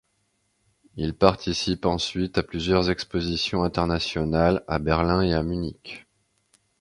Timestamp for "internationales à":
3.63-4.79